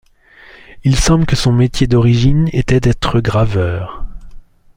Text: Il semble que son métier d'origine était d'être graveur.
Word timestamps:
Il 0.83 0.95
semble 0.95 1.27
que 1.27 1.35
son 1.35 1.51
métier 1.51 1.85
d'origine 1.85 2.49
était 2.53 2.79
d'être 2.79 3.19
graveur. 3.19 4.03